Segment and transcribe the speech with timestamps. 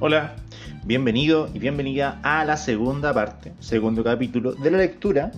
[0.00, 0.36] Hola,
[0.84, 5.32] bienvenido y bienvenida a la segunda parte, segundo capítulo de la lectura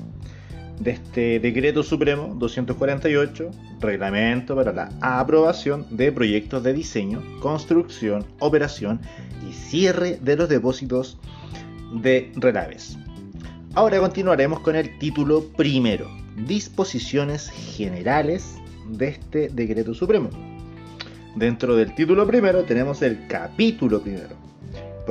[0.78, 3.50] de este Decreto Supremo 248,
[3.80, 9.00] Reglamento para la aprobación de proyectos de diseño, construcción, operación
[9.48, 11.18] y cierre de los depósitos
[11.94, 12.98] de relaves.
[13.72, 16.06] Ahora continuaremos con el título primero,
[16.46, 18.56] Disposiciones Generales
[18.90, 20.28] de este Decreto Supremo.
[21.34, 24.39] Dentro del título primero tenemos el capítulo primero,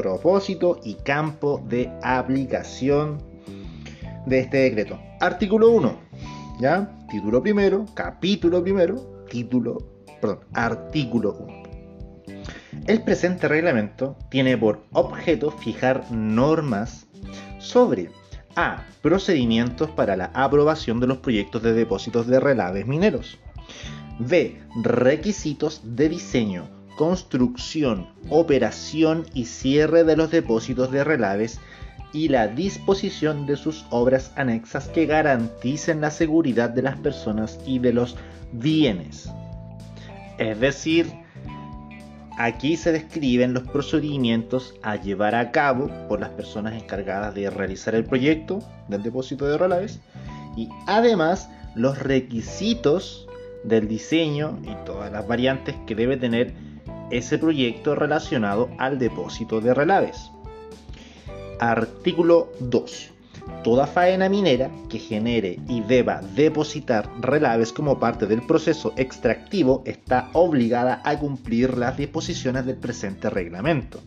[0.02, 3.22] propósito y campo de aplicación
[4.26, 4.98] de este decreto.
[5.20, 6.00] Artículo 1,
[6.62, 6.98] ¿ya?
[7.10, 9.78] Título primero, capítulo primero, título,
[10.22, 11.64] perdón, artículo 1.
[12.88, 17.08] El presente reglamento tiene por objeto fijar normas
[17.60, 18.10] sobre
[18.56, 18.86] A.
[19.02, 23.38] Procedimientos para la aprobación de los proyectos de depósitos de relaves mineros.
[24.20, 24.62] B.
[24.82, 31.62] Requisitos de diseño, construcción, operación y cierre de los depósitos de relaves
[32.12, 37.80] y la disposición de sus obras anexas que garanticen la seguridad de las personas y
[37.80, 38.18] de los
[38.52, 39.32] bienes.
[40.40, 41.10] Es decir,
[42.38, 47.96] aquí se describen los procedimientos a llevar a cabo por las personas encargadas de realizar
[47.96, 50.02] el proyecto del depósito de relaves
[50.58, 53.26] y además los requisitos
[53.64, 56.68] del diseño y todas las variantes que debe tener
[57.12, 60.32] ese proyecto relacionado al depósito de relaves.
[61.60, 63.12] Artículo 2.
[63.64, 70.30] Toda faena minera que genere y deba depositar relaves como parte del proceso extractivo está
[70.34, 74.00] obligada a cumplir las disposiciones del presente reglamento.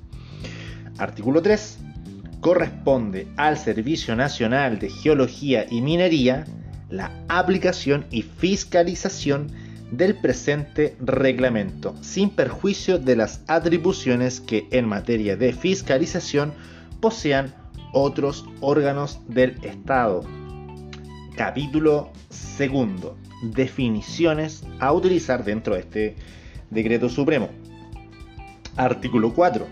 [0.99, 1.79] Artículo 3.
[2.41, 6.45] Corresponde al Servicio Nacional de Geología y Minería
[6.89, 9.51] la aplicación y fiscalización
[9.93, 16.55] del presente reglamento, sin perjuicio de las atribuciones que en materia de fiscalización
[17.01, 17.55] posean
[17.93, 20.25] otros órganos del Estado.
[21.37, 23.17] Capítulo segundo.
[23.43, 26.17] Definiciones a utilizar dentro de este
[26.71, 27.51] decreto supremo.
[28.77, 29.67] Artículo 4.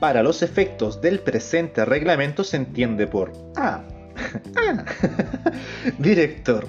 [0.00, 3.84] Para los efectos del presente reglamento se entiende por A
[5.98, 6.66] director.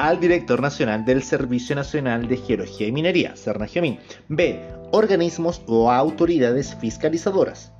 [0.00, 3.98] Al director nacional del Servicio Nacional de Geología y Minería, CERNAGEOMIN.
[4.28, 4.58] B.
[4.92, 7.70] Organismos o autoridades fiscalizadoras.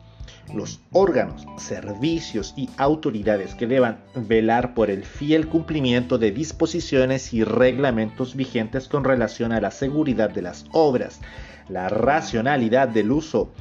[0.53, 7.43] Los órganos, servicios y autoridades que deban velar por el fiel cumplimiento de disposiciones y
[7.43, 11.23] reglamentos vigentes con relación a la seguridad de las obras,
[11.71, 13.55] la racionalidad del uso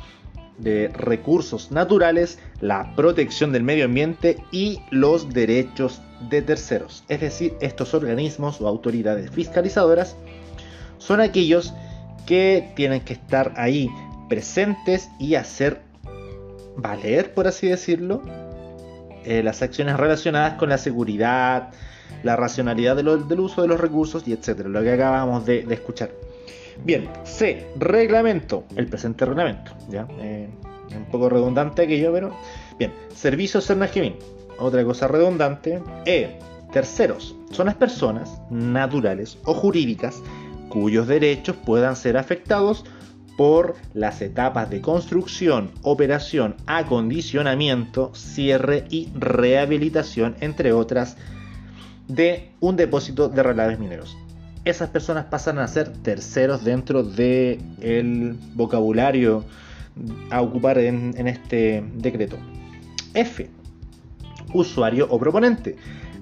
[0.60, 7.04] de recursos naturales, la protección del medio ambiente y los derechos de terceros.
[7.08, 10.16] Es decir, estos organismos o autoridades fiscalizadoras
[10.98, 11.74] son aquellos
[12.26, 13.90] que tienen que estar ahí
[14.28, 15.82] presentes y hacer
[16.76, 18.22] valer, por así decirlo,
[19.26, 21.72] eh, las acciones relacionadas con la seguridad,
[22.24, 26.12] la racionalidad del uso de los recursos y etcétera, lo que acabamos de escuchar.
[26.86, 30.08] Bien, C, reglamento, el presente reglamento, ¿ya?
[30.20, 30.50] Eh,
[30.96, 32.32] un poco redundante aquello, pero
[32.78, 34.16] bien, servicios Cernagemin,
[34.58, 35.82] otra cosa redundante.
[36.06, 36.40] E,
[36.72, 40.22] terceros, son las personas naturales o jurídicas
[40.70, 42.86] cuyos derechos puedan ser afectados
[43.38, 51.18] por las etapas de construcción, operación, acondicionamiento, cierre y rehabilitación, entre otras,
[52.08, 54.18] de un depósito de relaves mineros
[54.70, 59.44] esas personas pasan a ser terceros dentro del el vocabulario
[60.30, 62.38] a ocupar en, en este decreto.
[63.14, 63.50] F.
[64.54, 65.76] Usuario o proponente.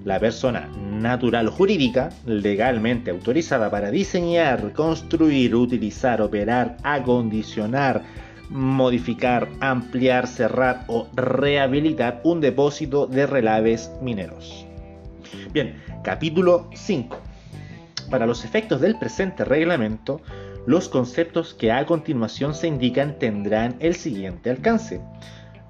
[0.05, 8.03] La persona natural o jurídica legalmente autorizada para diseñar, construir, utilizar, operar, acondicionar,
[8.49, 14.65] modificar, ampliar, cerrar o rehabilitar un depósito de relaves mineros.
[15.51, 17.26] Bien, capítulo 5.
[18.09, 20.21] Para los efectos del presente reglamento,
[20.65, 25.01] los conceptos que a continuación se indican tendrán el siguiente alcance.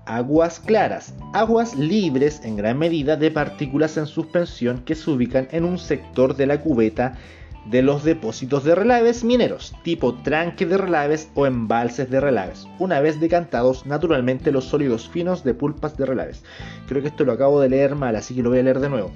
[0.05, 5.65] Aguas claras, aguas libres en gran medida de partículas en suspensión que se ubican en
[5.65, 7.17] un sector de la cubeta
[7.65, 13.01] de los depósitos de relaves mineros, tipo tranque de relaves o embalses de relaves, una
[13.01, 16.43] vez decantados naturalmente los sólidos finos de pulpas de relaves.
[16.87, 18.89] Creo que esto lo acabo de leer mal, así que lo voy a leer de
[18.89, 19.11] nuevo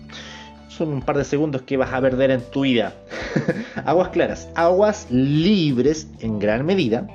[0.72, 2.94] son un par de segundos que vas a perder en tu vida.
[3.86, 7.08] aguas claras, aguas libres en gran medida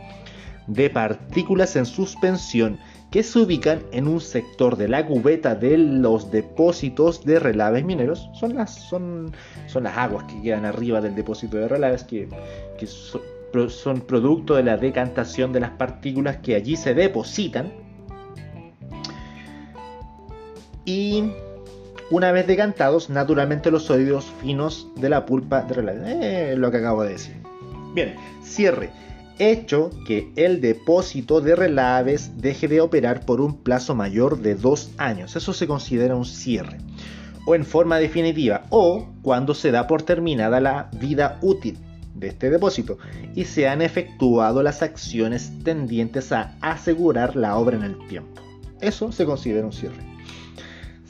[0.67, 2.79] de partículas en suspensión
[3.11, 8.29] que se ubican en un sector de la cubeta de los depósitos de relaves mineros.
[8.35, 9.33] Son las, son,
[9.69, 12.29] son las aguas que quedan arriba del depósito de relaves que,
[12.79, 17.73] que son producto de la decantación de las partículas que allí se depositan.
[20.85, 21.31] Y
[22.11, 26.03] una vez decantados, naturalmente los sólidos finos de la pulpa de relaves.
[26.23, 27.37] Eh, lo que acabo de decir.
[27.95, 28.91] Bien, cierre.
[29.39, 34.91] Hecho que el depósito de relaves deje de operar por un plazo mayor de dos
[34.97, 35.37] años.
[35.37, 36.79] Eso se considera un cierre.
[37.47, 38.63] O en forma definitiva.
[38.71, 41.79] O cuando se da por terminada la vida útil
[42.15, 42.97] de este depósito
[43.35, 48.41] y se han efectuado las acciones tendientes a asegurar la obra en el tiempo.
[48.81, 50.16] Eso se considera un cierre.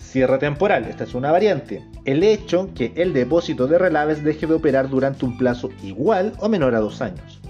[0.06, 1.84] Cierre temporal, esta es una variante.
[2.04, 6.48] El hecho que el depósito de relaves deje de operar durante un plazo igual o
[6.48, 7.40] menor a dos años.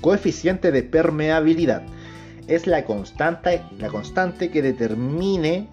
[0.00, 1.82] Coeficiente de permeabilidad
[2.48, 5.68] es la constante, la constante que determine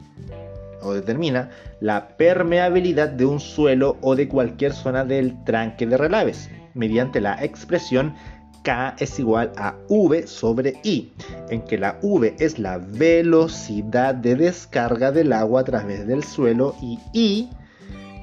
[0.83, 1.49] o determina
[1.81, 7.43] la permeabilidad de un suelo o de cualquier zona del tranque de relaves mediante la
[7.43, 8.13] expresión
[8.63, 11.11] K es igual a V sobre I,
[11.49, 16.75] en que la V es la velocidad de descarga del agua a través del suelo
[16.81, 17.49] y I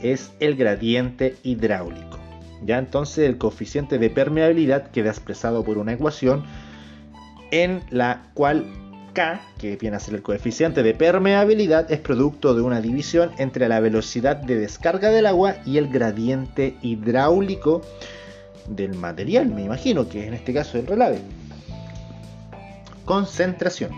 [0.02, 2.18] es el gradiente hidráulico.
[2.64, 6.44] Ya entonces el coeficiente de permeabilidad queda expresado por una ecuación
[7.50, 8.66] en la cual
[9.12, 13.68] K, que viene a ser el coeficiente de permeabilidad, es producto de una división entre
[13.68, 17.80] la velocidad de descarga del agua y el gradiente hidráulico
[18.68, 21.20] del material, me imagino, que en este caso el relave.
[23.04, 23.90] Concentración.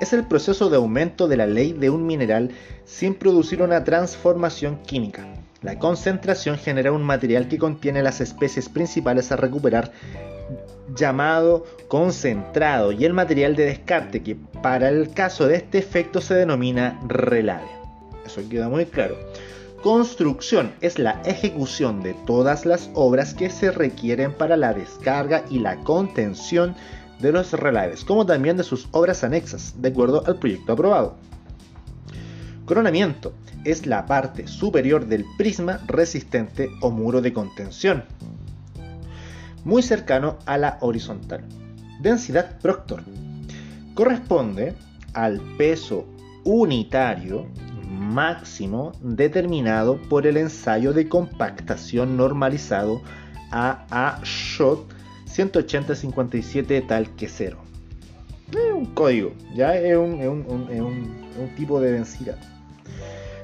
[0.00, 2.50] Es el proceso de aumento de la ley de un mineral
[2.84, 5.26] sin producir una transformación química.
[5.62, 9.92] La concentración genera un material que contiene las especies principales a recuperar
[10.96, 16.34] llamado concentrado y el material de descarte que para el caso de este efecto se
[16.34, 17.68] denomina relave.
[18.24, 19.16] Eso queda muy claro.
[19.82, 25.58] Construcción es la ejecución de todas las obras que se requieren para la descarga y
[25.58, 26.76] la contención
[27.18, 31.16] de los relaves, como también de sus obras anexas, de acuerdo al proyecto aprobado.
[32.66, 33.32] Coronamiento
[33.64, 38.04] es la parte superior del prisma resistente o muro de contención,
[39.64, 41.42] muy cercano a la horizontal.
[42.00, 43.02] Densidad Proctor
[43.94, 44.74] corresponde
[45.14, 46.06] al peso
[46.44, 47.46] unitario
[48.00, 53.02] máximo determinado por el ensayo de compactación normalizado
[53.52, 54.90] AA-SHOT
[55.26, 57.58] 18057 tal que cero.
[58.50, 60.18] Es un código, ya es un,
[61.56, 62.36] tipo de densidad.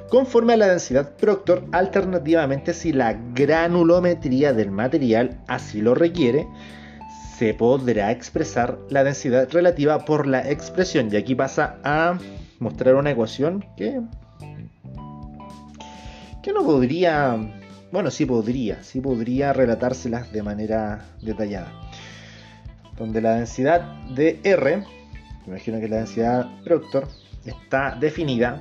[0.08, 6.47] Conforme a la densidad Proctor, alternativamente si la granulometría del material así lo requiere,
[7.38, 11.08] se podrá expresar la densidad relativa por la expresión.
[11.12, 12.19] Y aquí pasa a
[12.58, 14.00] mostrar una ecuación que
[16.46, 17.37] que no podría,
[17.90, 21.72] bueno, sí podría, sí podría relatárselas de manera detallada.
[22.96, 23.81] Donde la densidad
[24.14, 24.84] de R, me
[25.48, 27.08] imagino que la densidad Proctor,
[27.44, 28.60] está definida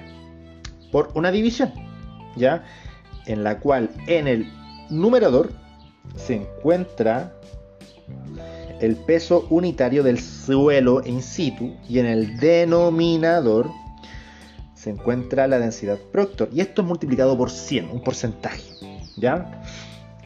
[0.92, 1.72] por una división,
[2.36, 2.64] ¿ya?
[3.28, 4.52] En la cual en el
[4.90, 5.52] numerador
[6.16, 7.36] se encuentra
[8.82, 13.70] el peso unitario del suelo in situ y en el denominador
[14.86, 16.48] se encuentra la densidad Proctor.
[16.54, 18.62] Y esto es multiplicado por 100, un porcentaje.
[19.18, 19.64] ¿Ya?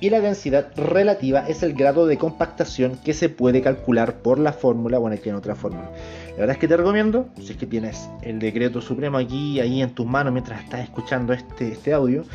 [0.01, 4.51] Y la densidad relativa es el grado de compactación que se puede calcular por la
[4.51, 4.97] fórmula.
[4.97, 5.89] Bueno, aquí en otra fórmula.
[6.31, 9.81] La verdad es que te recomiendo, si es que tienes el decreto supremo aquí, ahí
[9.81, 12.25] en tus manos mientras estás escuchando este, este audio,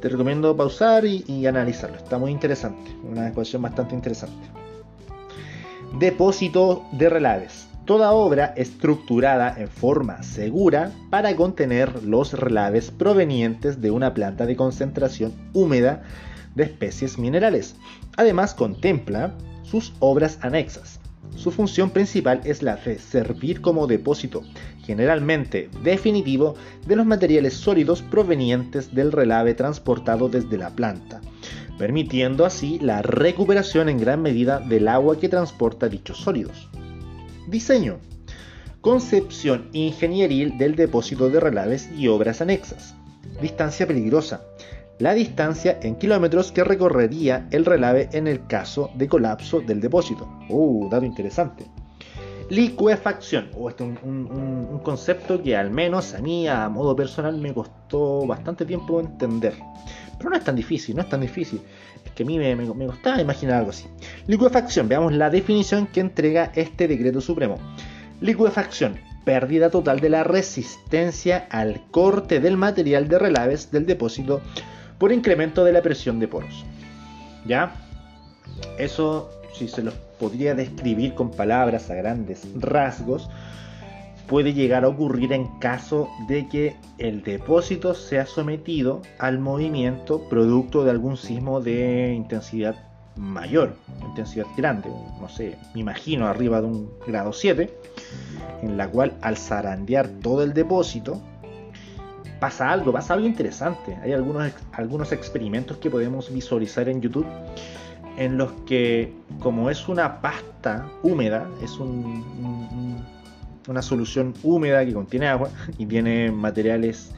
[0.00, 1.96] te recomiendo pausar y, y analizarlo.
[1.96, 4.46] Está muy interesante, una ecuación bastante interesante.
[5.98, 13.90] Depósito de relaves toda obra estructurada en forma segura para contener los relaves provenientes de
[13.90, 16.02] una planta de concentración húmeda
[16.54, 17.76] de especies minerales.
[18.18, 21.00] Además contempla sus obras anexas.
[21.34, 24.42] Su función principal es la de servir como depósito,
[24.84, 31.22] generalmente definitivo, de los materiales sólidos provenientes del relave transportado desde la planta,
[31.78, 36.68] permitiendo así la recuperación en gran medida del agua que transporta dichos sólidos.
[37.48, 37.98] Diseño.
[38.82, 42.94] Concepción ingenieril del depósito de relaves y obras anexas.
[43.40, 44.42] Distancia peligrosa.
[44.98, 50.28] La distancia en kilómetros que recorrería el relave en el caso de colapso del depósito.
[50.50, 51.64] Uh, dato interesante.
[52.50, 53.50] Licuefacción.
[53.56, 58.26] Oh, este es un, concepto que al menos a mí, a modo personal, me costó
[58.26, 59.54] bastante tiempo entender.
[60.18, 61.60] Pero no es tan difícil, no es tan difícil.
[62.04, 63.86] Es que a mí me, me, costaba imaginar algo así.
[64.26, 67.56] Licuefacción, veamos la definición que entrega este decreto supremo.
[68.20, 74.40] Licuefacción, pérdida total de la resistencia al corte del material de relaves del depósito
[74.98, 76.64] por incremento de la presión de poros.
[77.46, 77.74] ¿Ya?
[78.78, 83.30] Eso, si se los podría describir con palabras a grandes rasgos,
[84.28, 90.84] puede llegar a ocurrir en caso de que el depósito sea sometido al movimiento producto
[90.84, 92.76] de algún sismo de intensidad
[93.16, 93.74] mayor,
[94.06, 97.74] intensidad grande, no sé, me imagino arriba de un grado 7,
[98.62, 101.20] en la cual al zarandear todo el depósito
[102.38, 103.96] pasa algo, pasa algo interesante.
[104.02, 107.26] Hay algunos, algunos experimentos que podemos visualizar en YouTube
[108.18, 113.04] en los que como es una pasta húmeda, es un,
[113.68, 117.12] una solución húmeda que contiene agua y tiene materiales,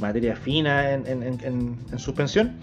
[0.00, 2.56] materia fina en, en suspensión,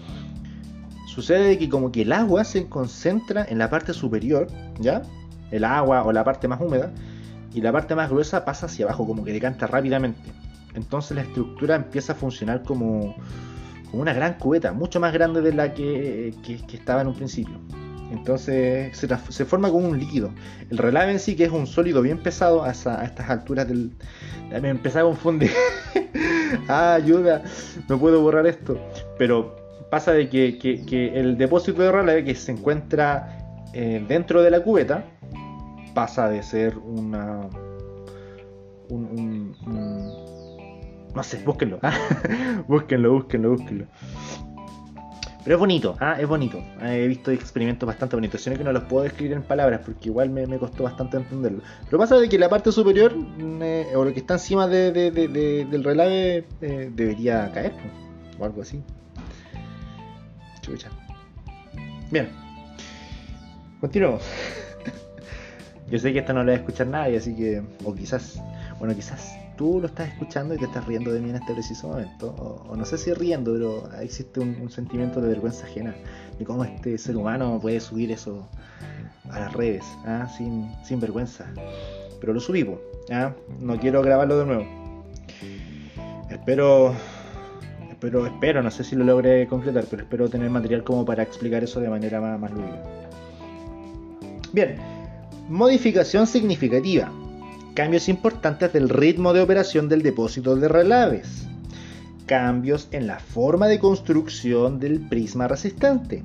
[1.06, 4.48] sucede que como que el agua se concentra en la parte superior,
[4.80, 5.02] ¿ya?
[5.50, 6.92] El agua o la parte más húmeda,
[7.54, 10.30] y la parte más gruesa pasa hacia abajo, como que decanta rápidamente.
[10.74, 13.16] Entonces la estructura empieza a funcionar como,
[13.90, 16.34] como una gran cubeta, mucho más grande de la que,
[16.70, 17.58] estaba en un principio.
[18.10, 20.30] Entonces se, forma como un líquido.
[20.70, 23.92] El relave en sí, que es un sólido bien pesado a, estas alturas del...
[24.60, 25.50] Me empecé a confundir.
[26.68, 27.42] ah, ayuda,
[27.88, 28.78] no puedo borrar esto.
[29.18, 29.56] Pero
[29.90, 33.38] pasa de que, el depósito de relave que se encuentra
[33.72, 35.04] eh, dentro de la cubeta
[35.94, 37.48] pasa de ser una...
[38.88, 39.52] Un,
[41.14, 41.80] no sé, búsquenlo.
[42.68, 43.86] búsquenlo, búsquenlo, búsquenlo.
[45.46, 46.16] Pero es bonito, ¿ah?
[46.18, 46.60] es bonito.
[46.82, 48.40] He visto experimentos bastante bonitos.
[48.40, 51.62] Sino que no los puedo describir en palabras porque igual me, costó bastante entenderlo.
[51.84, 53.14] Pero pasa de que la parte superior,
[53.62, 57.72] eh, o lo que está encima del relave, eh, debería caer,
[58.40, 58.82] o algo así.
[62.10, 62.28] Bien.
[63.80, 64.24] Continuamos.
[65.88, 67.62] Yo sé que esto no lo va a escuchar nadie, así que.
[67.84, 68.42] O quizás.
[68.80, 71.88] Bueno, quizás tú lo estás escuchando y te estás riendo de mí en este preciso
[71.88, 72.34] momento.
[72.68, 75.94] O, no sé si riendo, pero existe un, sentimiento de vergüenza ajena
[76.38, 78.46] de cómo este ser humano puede subir eso
[79.30, 80.28] a las redes, ¿ah?
[80.28, 81.46] sin, vergüenza.
[82.20, 82.78] Pero lo subimos,
[83.10, 83.32] ¿ah?
[83.60, 84.66] no quiero grabarlo de nuevo.
[86.30, 86.94] Espero
[87.98, 91.64] pero espero, no sé si lo logré concretar, pero espero tener material como para explicar
[91.64, 92.82] eso de manera más, más lúdica.
[94.52, 94.76] Bien,
[95.48, 97.10] modificación significativa.
[97.76, 101.46] Cambios importantes del ritmo de operación del depósito de relaves.
[102.24, 106.24] Cambios en la forma de construcción del prisma resistente.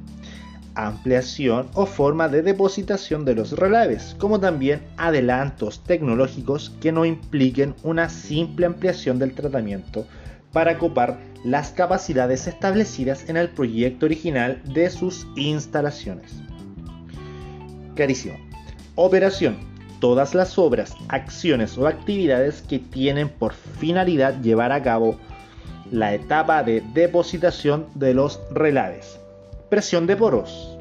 [0.75, 7.75] Ampliación o forma de depositación de los relaves, como también adelantos tecnológicos que no impliquen
[7.84, 10.08] una simple ampliación del tratamiento
[10.53, 16.31] para copar las capacidades establecidas en el proyecto original de sus instalaciones.
[17.93, 18.38] Carísimo.
[18.96, 19.71] Operación.
[20.01, 25.15] Todas las obras, acciones o actividades que tienen por finalidad llevar a cabo
[25.89, 29.17] la etapa de depositación de los relaves.
[29.70, 30.77] Presión de poros.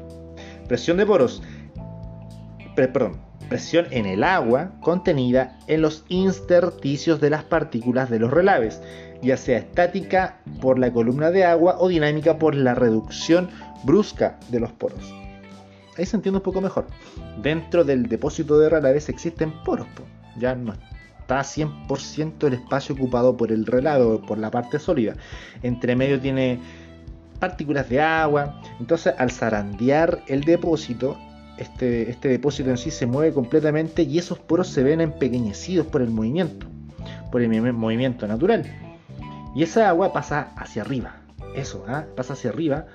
[0.67, 1.41] Presión de poros.
[2.75, 8.81] perdón, presión en el agua contenida en los intersticios de las partículas de los relaves
[9.21, 13.49] ya sea estática por la columna de agua o dinámica por la reducción
[13.83, 15.20] brusca de los poros.
[15.97, 16.87] Ahí se entiende un poco mejor.
[17.41, 19.87] Dentro del depósito de relaves existen poros,
[20.37, 20.73] ya no
[21.31, 25.15] está 100% el espacio ocupado por el relado, por la parte sólida.
[25.63, 26.59] Entre medio tiene
[27.39, 31.17] partículas de agua, entonces al zarandear el depósito,
[31.57, 36.01] este, este depósito en sí se mueve completamente y esos poros se ven empequeñecidos por
[36.01, 36.67] el movimiento,
[37.31, 38.65] por el movimiento natural.
[39.55, 41.15] Y esa agua pasa hacia arriba.
[41.55, 42.05] Eso, ¿ah?
[42.15, 42.85] pasa hacia arriba.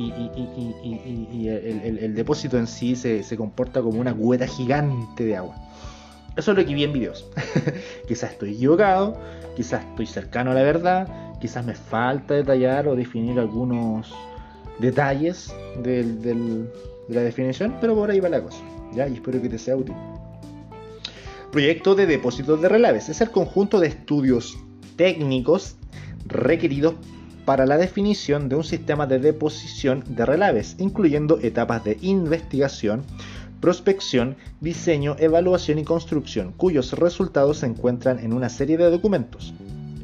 [0.00, 5.56] Y, el, depósito en sí se, comporta como una cubeta gigante de agua.
[6.36, 7.26] Eso es lo que vi en videos.
[8.08, 9.18] quizás estoy equivocado,
[9.56, 11.08] quizás estoy cercano a la verdad,
[11.40, 14.14] quizás me falta detallar o definir algunos
[14.78, 15.52] detalles
[15.82, 16.68] de
[17.08, 18.62] la definición, pero por ahí va la cosa.
[18.94, 19.08] ¿ya?
[19.08, 19.96] Y espero que te sea útil.
[21.50, 24.56] Proyecto de depósitos de relaves es el conjunto de estudios
[24.96, 25.76] técnicos
[26.26, 26.94] requeridos
[27.48, 33.04] para la definición de un sistema de deposición de relaves, incluyendo etapas de investigación,
[33.58, 39.54] prospección, diseño, evaluación y construcción, cuyos resultados se encuentran en una serie de documentos.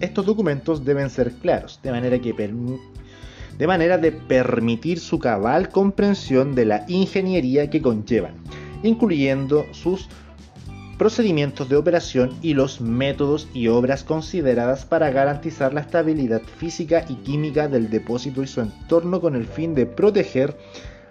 [0.00, 6.54] Estos documentos deben ser claros, de manera que de manera de permitir su cabal comprensión
[6.54, 8.36] de la ingeniería que conllevan,
[8.82, 10.08] incluyendo sus
[10.98, 17.16] procedimientos de operación y los métodos y obras consideradas para garantizar la estabilidad física y
[17.16, 20.56] química del depósito y su entorno con el fin de proteger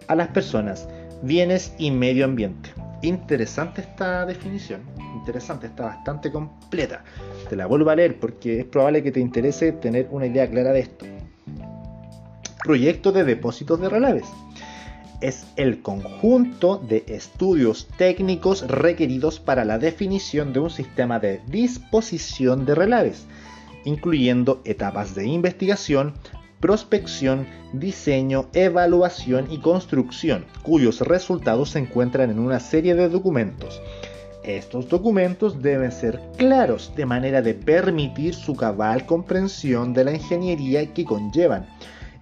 [0.08, 0.88] a las personas,
[1.22, 2.72] bienes y medio ambiente.
[3.02, 4.82] Interesante esta definición,
[5.16, 7.04] interesante, está bastante completa.
[7.50, 10.72] Te la vuelvo a leer porque es probable que te interese tener una idea clara
[10.72, 11.06] de esto.
[12.64, 14.26] Proyecto de depósitos de relaves
[15.24, 22.66] es el conjunto de estudios técnicos requeridos para la definición de un sistema de disposición
[22.66, 23.26] de relaves,
[23.86, 26.14] incluyendo etapas de investigación,
[26.60, 33.82] prospección, diseño, evaluación y construcción, cuyos resultados se encuentran en una serie de documentos.
[34.44, 40.94] Estos documentos deben ser claros de manera de permitir su cabal comprensión de la ingeniería
[40.94, 41.66] que conllevan,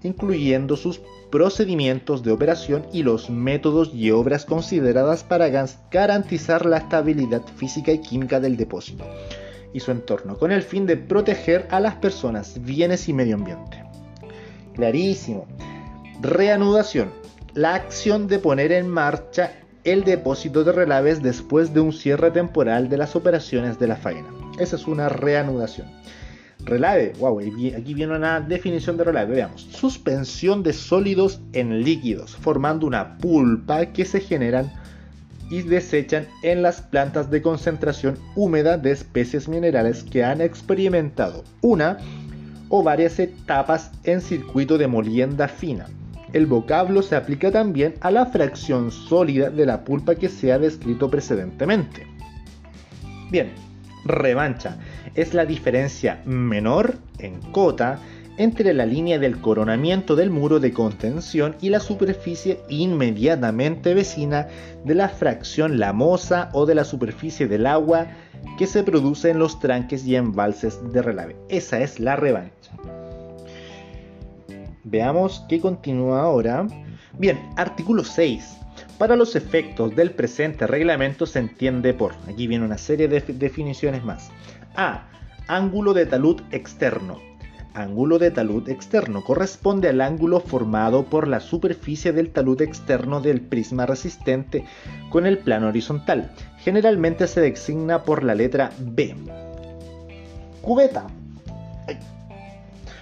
[0.03, 5.49] incluyendo sus procedimientos de operación y los métodos y obras consideradas para
[5.91, 9.05] garantizar la estabilidad física y química del depósito
[9.73, 13.83] y su entorno, con el fin de proteger a las personas, bienes y medio ambiente.
[14.75, 15.47] Clarísimo.
[16.21, 17.11] Reanudación.
[17.53, 19.53] La acción de poner en marcha
[19.83, 24.27] el depósito de relaves después de un cierre temporal de las operaciones de la faena.
[24.59, 25.87] Esa es una reanudación.
[26.65, 29.63] Relave, wow, aquí viene una definición de relave, veamos.
[29.71, 34.71] Suspensión de sólidos en líquidos, formando una pulpa que se generan
[35.49, 41.97] y desechan en las plantas de concentración húmeda de especies minerales que han experimentado una
[42.69, 45.87] o varias etapas en circuito de molienda fina.
[46.31, 50.59] El vocablo se aplica también a la fracción sólida de la pulpa que se ha
[50.59, 52.07] descrito precedentemente.
[53.29, 53.51] Bien,
[54.05, 54.77] revancha
[55.15, 57.99] es la diferencia menor en cota
[58.37, 64.47] entre la línea del coronamiento del muro de contención y la superficie inmediatamente vecina
[64.83, 68.07] de la fracción lamosa o de la superficie del agua
[68.57, 71.35] que se produce en los tranques y embalses de relave.
[71.49, 72.71] Esa es la revancha.
[74.83, 76.65] Veamos qué continúa ahora.
[77.17, 78.60] Bien, artículo 6.
[79.01, 84.03] Para los efectos del presente reglamento se entiende por, aquí viene una serie de definiciones
[84.03, 84.29] más.
[84.75, 85.07] A.
[85.47, 87.17] Ángulo de talud externo.
[87.73, 93.41] Ángulo de talud externo corresponde al ángulo formado por la superficie del talud externo del
[93.41, 94.65] prisma resistente
[95.09, 96.29] con el plano horizontal.
[96.59, 99.15] Generalmente se designa por la letra B.
[100.61, 101.07] Cubeta.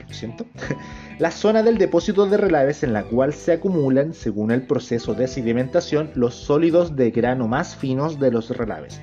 [0.07, 0.45] lo siento.
[1.19, 5.27] la zona del depósito de relaves en la cual se acumulan, según el proceso de
[5.27, 9.01] sedimentación, los sólidos de grano más finos de los relaves.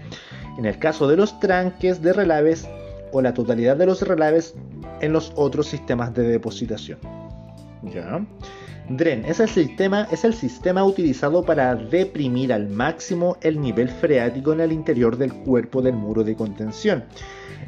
[0.56, 2.66] En el caso de los tranques de relaves
[3.12, 4.54] o la totalidad de los relaves
[5.02, 6.98] en los otros sistemas de depositación.
[7.82, 8.24] ¿Ya?
[8.88, 14.52] DREN es el, sistema, es el sistema utilizado para deprimir al máximo el nivel freático
[14.52, 17.04] en el interior del cuerpo del muro de contención.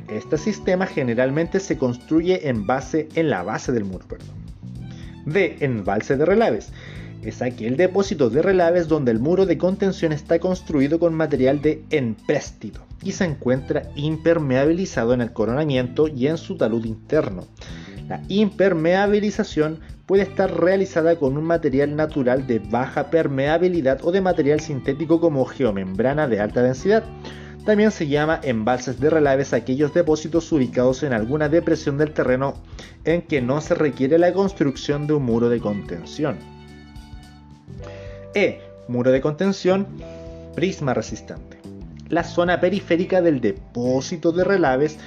[0.08, 4.06] Este sistema generalmente se construye en, base, en la base del muro.
[5.26, 5.56] D.
[5.60, 6.72] Embalse de relaves.
[7.22, 11.82] Es aquel depósito de relaves donde el muro de contención está construido con material de
[11.90, 17.44] empréstito y se encuentra impermeabilizado en el coronamiento y en su talud interno.
[18.08, 24.60] La impermeabilización puede estar realizada con un material natural de baja permeabilidad o de material
[24.60, 27.04] sintético como geomembrana de alta densidad.
[27.66, 32.54] También se llama embalses de relaves aquellos depósitos ubicados en alguna depresión del terreno
[33.04, 36.38] en que no se requiere la construcción de un muro de contención.
[38.34, 38.62] E.
[38.88, 39.86] Muro de contención,
[40.54, 41.58] prisma resistente.
[42.08, 44.98] La zona periférica del depósito de relaves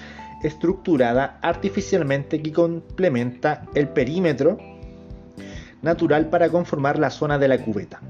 [0.43, 4.57] estructurada artificialmente que complementa el perímetro
[5.81, 8.01] natural para conformar la zona de la cubeta.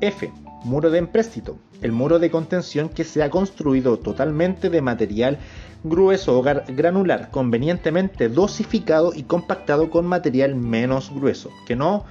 [0.00, 0.32] F.
[0.64, 1.58] Muro de empréstito.
[1.80, 5.38] El muro de contención que se ha construido totalmente de material
[5.82, 12.04] grueso o granular, convenientemente dosificado y compactado con material menos grueso, que no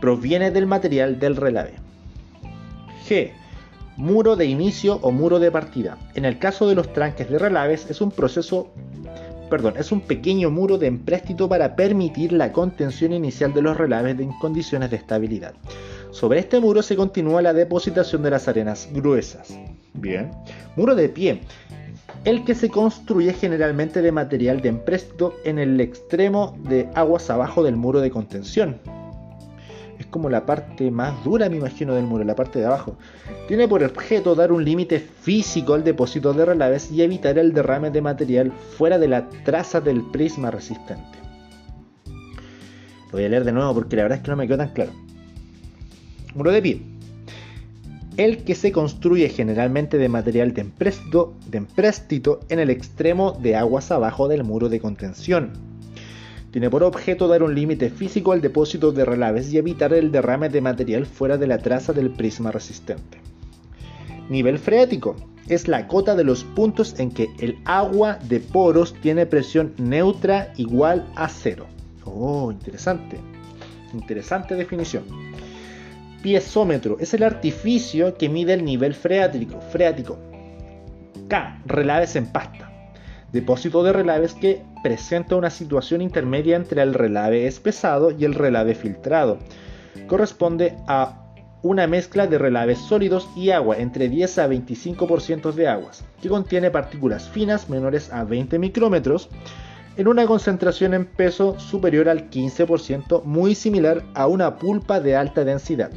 [0.00, 1.74] proviene del material del relave.
[3.06, 3.32] G.
[3.96, 5.98] Muro de inicio o muro de partida.
[6.14, 8.72] En el caso de los tranques de relaves es un proceso
[9.50, 14.18] perdón, es un pequeño muro de empréstito para permitir la contención inicial de los relaves
[14.18, 15.52] en condiciones de estabilidad.
[16.12, 19.58] Sobre este muro se continúa la depositación de las arenas gruesas.
[19.92, 20.30] Bien.
[20.76, 21.40] Muro de pie
[22.24, 27.62] el que se construye generalmente de material de empréstito en el extremo de aguas abajo
[27.62, 28.78] del muro de contención.
[30.10, 32.96] Como la parte más dura, me imagino, del muro, la parte de abajo.
[33.48, 37.90] Tiene por objeto dar un límite físico al depósito de relaves y evitar el derrame
[37.90, 41.18] de material fuera de la traza del prisma resistente.
[43.12, 44.92] Voy a leer de nuevo porque la verdad es que no me quedó tan claro.
[46.34, 46.90] Muro de pie
[48.16, 50.60] el que se construye generalmente de material de
[51.52, 55.69] empréstito, en el extremo de aguas abajo del muro de contención.
[56.50, 60.48] Tiene por objeto dar un límite físico al depósito de relaves y evitar el derrame
[60.48, 63.18] de material fuera de la traza del prisma resistente.
[64.28, 65.16] Nivel freático
[65.48, 70.52] es la cota de los puntos en que el agua de poros tiene presión neutra
[70.56, 71.66] igual a cero.
[72.04, 73.18] Oh, interesante.
[73.92, 75.04] Interesante definición.
[76.22, 79.60] piezómetro es el artificio que mide el nivel freático.
[79.60, 80.18] freático.
[81.28, 81.62] K.
[81.66, 82.69] Relaves en pasta.
[83.32, 88.74] Depósito de relaves que presenta una situación intermedia entre el relave espesado y el relave
[88.74, 89.38] filtrado.
[90.08, 91.20] Corresponde a
[91.62, 96.70] una mezcla de relaves sólidos y agua entre 10 a 25% de aguas, que contiene
[96.70, 99.28] partículas finas menores a 20 micrómetros
[99.96, 105.44] en una concentración en peso superior al 15%, muy similar a una pulpa de alta
[105.44, 105.90] densidad.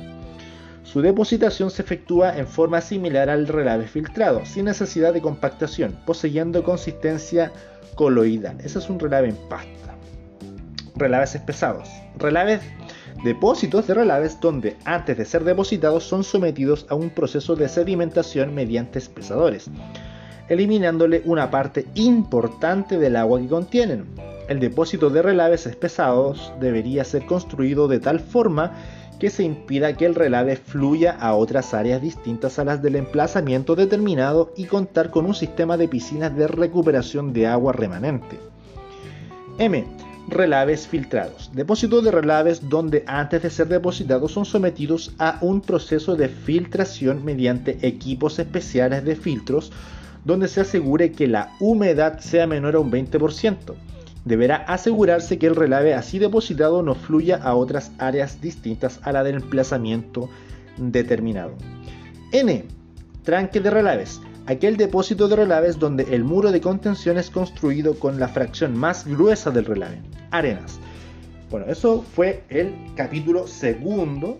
[0.84, 6.64] Su depositación se efectúa en forma similar al relave filtrado, sin necesidad de compactación, poseyendo
[6.64, 7.52] consistencia
[7.96, 8.58] coloidal.
[8.60, 9.96] Ese es un relave en pasta.
[10.96, 11.90] Relaves espesados.
[12.18, 12.62] Relaves
[13.24, 18.54] depósitos de relaves donde antes de ser depositados son sometidos a un proceso de sedimentación
[18.54, 19.70] mediante espesadores,
[20.50, 24.33] eliminándole una parte importante del agua que contienen.
[24.48, 28.74] El depósito de relaves espesados debería ser construido de tal forma
[29.20, 33.76] que se impida que el relave fluya a otras áreas distintas a las del emplazamiento
[33.76, 38.38] determinado y contar con un sistema de piscinas de recuperación de agua remanente.
[39.60, 39.86] M
[40.28, 41.52] relaves filtrados.
[41.54, 47.24] Depósitos de relaves donde antes de ser depositados son sometidos a un proceso de filtración
[47.24, 49.72] mediante equipos especiales de filtros
[50.26, 53.74] donde se asegure que la humedad sea menor a un 20%.
[54.26, 59.24] Deberá asegurarse que el relave así depositado no fluya a otras áreas distintas a la
[59.24, 60.30] del emplazamiento
[60.78, 61.54] determinado.
[62.32, 62.66] N.
[63.24, 68.20] Tranque de relaves aquel depósito de relaves donde el muro de contención es construido con
[68.20, 70.80] la fracción más gruesa del relave, arenas.
[71.50, 74.40] Bueno, eso fue el capítulo segundo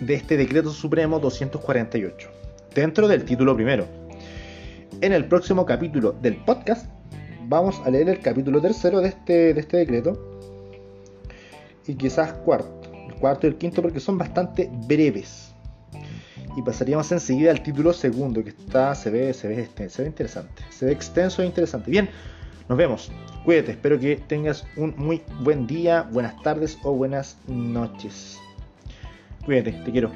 [0.00, 2.28] de este decreto supremo 248,
[2.74, 3.86] dentro del título primero.
[5.00, 6.86] En el próximo capítulo del podcast
[7.48, 10.40] vamos a leer el capítulo tercero de este, de este decreto
[11.86, 15.54] y quizás cuarto, el cuarto y el quinto porque son bastante breves
[16.56, 20.08] y pasaríamos enseguida al título segundo, que está, se ve, se ve, este, se ve
[20.08, 21.90] interesante, se ve extenso e interesante.
[21.90, 22.08] Bien,
[22.68, 23.12] nos vemos.
[23.44, 28.38] Cuídate, espero que tengas un muy buen día, buenas tardes o buenas noches.
[29.46, 30.10] Cuídate, te quiero.